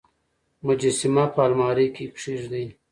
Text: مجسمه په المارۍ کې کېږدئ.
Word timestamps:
مجسمه 0.65 1.25
په 1.33 1.41
المارۍ 1.47 1.87
کې 1.95 2.05
کېږدئ. 2.19 2.65